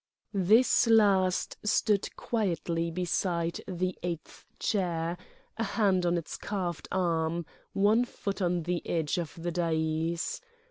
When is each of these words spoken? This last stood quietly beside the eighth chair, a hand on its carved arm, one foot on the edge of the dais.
This 0.33 0.87
last 0.87 1.57
stood 1.63 2.15
quietly 2.15 2.89
beside 2.89 3.61
the 3.67 3.95
eighth 4.01 4.47
chair, 4.57 5.15
a 5.57 5.63
hand 5.63 6.07
on 6.07 6.17
its 6.17 6.37
carved 6.37 6.87
arm, 6.91 7.45
one 7.73 8.05
foot 8.05 8.41
on 8.41 8.63
the 8.63 8.81
edge 8.89 9.19
of 9.19 9.35
the 9.39 9.51
dais. 9.51 10.41